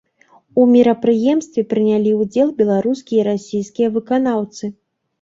[0.61, 4.77] У мерапрыемстве прынялі ўдзел беларускія і расійскія выканаўцы.